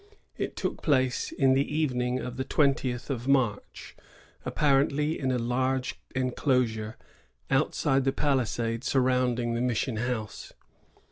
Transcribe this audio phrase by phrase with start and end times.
[0.35, 3.95] It took place in the evening of the twentieth of March,
[4.43, 6.97] apparently in a large enclosure
[7.51, 10.53] outside the palisade surrounding the mission house.